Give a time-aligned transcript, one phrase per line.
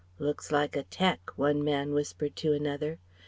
[0.17, 2.97] "Look's like a 'tec,'" one man whispered to another.